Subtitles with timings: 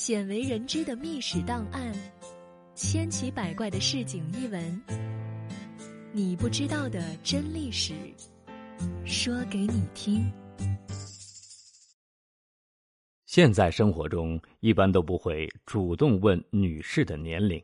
[0.00, 1.92] 鲜为人知的秘史档案，
[2.74, 4.82] 千奇百怪的市井异闻，
[6.10, 7.92] 你不知道的真历史，
[9.04, 10.24] 说给你听。
[13.26, 17.62] 现在生活中一般都不会主动问女士的年龄，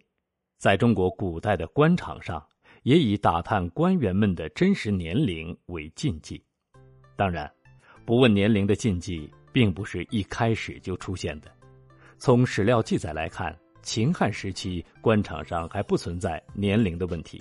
[0.58, 2.46] 在中国古代的官场上，
[2.82, 6.44] 也以打探官员们的真实年龄为禁忌。
[7.16, 7.50] 当然，
[8.04, 11.50] 不问年龄的禁忌并不是一开始就出现的。
[12.18, 17.40] 从史料记载来看，秦汉时期官场上还不存在年龄的问题。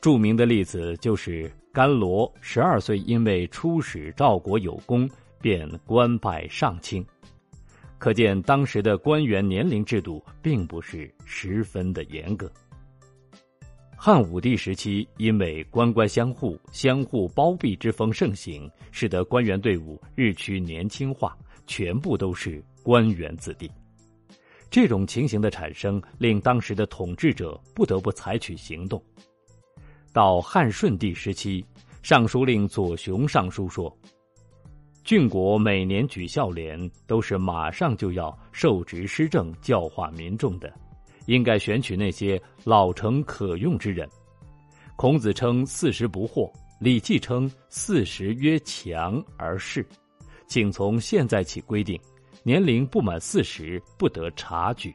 [0.00, 5.08] 著名的例子就是甘罗十二岁，因为出使赵国有功，
[5.40, 7.04] 便官拜上卿。
[7.98, 12.50] 可见当时的官员年龄制度并不是十分的严格。
[13.96, 22.62] 汉武帝时期，因为官官相护、相互包庇之风盛行，使得官员队伍日趋年轻化，全部都是。
[22.82, 23.68] 官员子弟，
[24.70, 29.02] 这种情形的产生，令当时的统治者不得不采取行动。
[30.12, 31.66] 到汉顺帝时期，
[32.00, 33.92] 尚书令左雄上书说
[35.02, 40.72] ：“郡国每年举孝廉，都是马上就要受职施政、教化民众的，
[41.26, 44.08] 应该选取那些老成可用之人。”
[44.94, 46.48] 孔子称四十不惑，
[46.78, 49.84] 礼记称四十曰强而仕，
[50.46, 52.00] 请从现在起规定。
[52.42, 54.94] 年龄不满四十不得察举，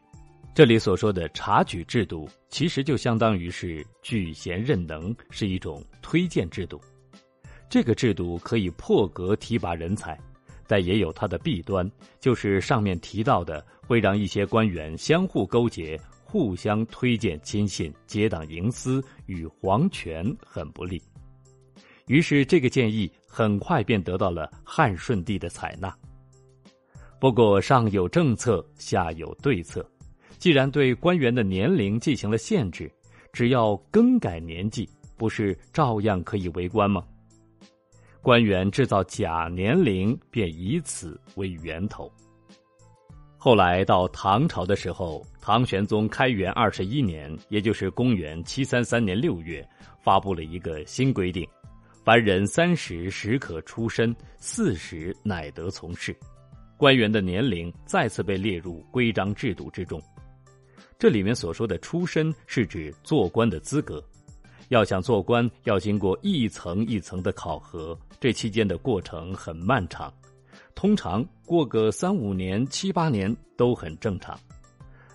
[0.55, 6.79] 这里所说的察举制度，其实就相当于是举贤任能，是一种推荐制度。
[7.69, 10.17] 这个制度可以破格提拔人才，
[10.65, 11.89] 但也有它的弊端，
[12.21, 21.01] 就是上面提到的，会让一些官员相互勾结，互相推荐亲信，结党营私，与皇权很不利。
[22.07, 25.95] 于是，这个建议很快便得到了汉顺帝的采纳。
[27.19, 29.87] 不过上有政策，下有对策。
[30.37, 32.91] 既然对官员的年龄进行了限制，
[33.31, 37.05] 只要更改年纪，不是照样可以为官吗？
[38.23, 42.11] 官员制造假年龄，便以此为源头。
[43.37, 49.67] 后来到唐朝的时候，唐玄宗开元二十一年，也就是公元七三三年六月，
[49.99, 51.47] 发布了一个新规定：
[52.03, 56.15] 凡人三十时可出身，四十乃得从事。
[56.75, 60.01] 官员的年龄再次被列入规章制度之中。
[60.97, 64.03] 这里面所说的出身，是指做官的资格。
[64.69, 70.11] 要想做官，要经过一层一层的考核，这期间的过程很漫长，
[70.73, 74.35] 通常过个三五年、七八年都很正常。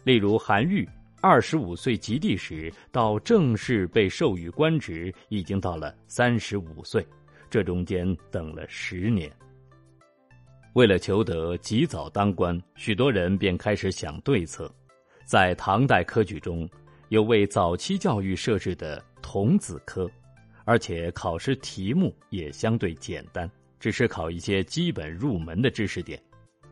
[0.04, 0.88] 例如韩愈，
[1.20, 7.04] 二十五岁及第时，到正式被授予官职，已经到了三十五岁，
[7.50, 9.30] 这中间等了十年。
[10.74, 14.72] 为了求得及早当官，许多人便开始想对策。
[15.24, 16.68] 在唐代科举中，
[17.08, 20.08] 有为早期教育设置的童子科，
[20.64, 23.50] 而且考试题目也相对简单，
[23.80, 26.22] 只是考一些基本入门的知识点。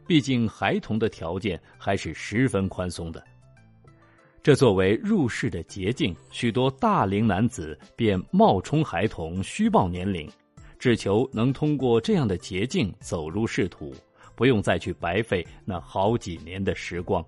[0.07, 3.25] 毕竟孩童的条件还是十分宽松的。
[4.45, 10.31] 这作为入仕的捷径，许多大龄男子便冒充孩童，虚报年龄。
[10.79, 13.95] 只求能通过这样的捷径走入仕途，
[14.35, 17.25] 不用再去白费那好几年的时光。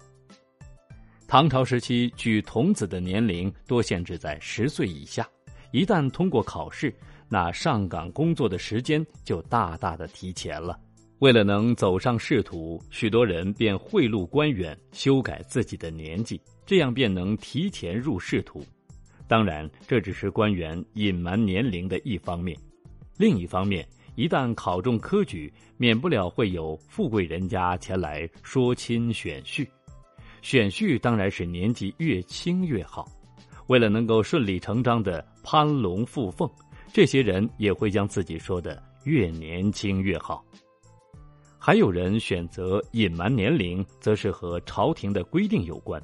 [1.27, 5.27] 唐朝时期，举童子的年龄多限制在十岁以下，
[5.71, 6.95] 一旦通过考试，
[7.31, 10.79] 那上岗工作的时间就大大的提前了。
[11.21, 18.63] 为了能走上仕途，许多人便贿赂官员，修改自己的年纪，这样便能提前入仕途。
[19.27, 22.57] 当然，这只是官员隐瞒年龄的一方面。
[23.17, 29.67] 另一方面，一旦考中科举，免不了会有富贵人家前来说亲选婿。
[30.43, 33.09] 选婿当然是年纪越轻越好。
[33.69, 36.49] 为了能够顺理成章的攀龙附凤，
[36.93, 40.45] 这些人也会将自己说的越年轻越好。
[41.67, 46.01] 还有人选择隐瞒年龄，则是和朝廷的规定有关。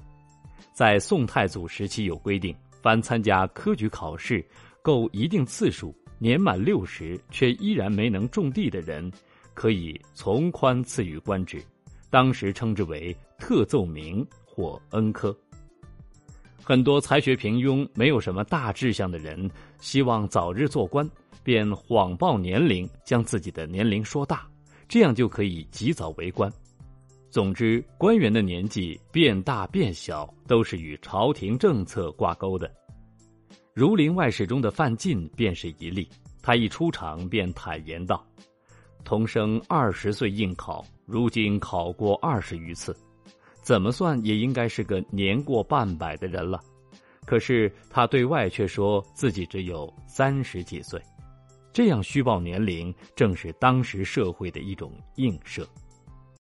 [0.72, 4.44] 在宋太祖时期有规定，凡参加科举考试，
[4.82, 5.94] 够一定次数。
[6.18, 9.08] 年满六十却依然没能种地的人，
[9.54, 11.62] 可以从宽赐予官职，
[12.10, 15.32] 当时称之为特奏明或恩科。
[16.60, 19.48] 很多才学平庸、没有什么大志向的人，
[19.78, 21.08] 希望早日做官，
[21.44, 24.44] 便谎报年龄，将自己的年龄说大，
[24.92, 26.52] 这样就可以及早为官。
[27.30, 32.68] 总之，官员的年纪变大变小，都是与朝廷政策挂钩的。
[33.72, 36.06] 《儒林外史》中的范进便是一例。
[36.42, 38.22] 他一出场便坦言道
[39.02, 42.94] ：“童生二十岁应考，如今考过二十余次，
[43.62, 46.60] 怎么算也应该是个年过半百的人了。
[47.24, 51.00] 可是他对外却说自己只有三十几岁，
[51.72, 55.66] 这样虚报年龄正是当时社会的一种映射。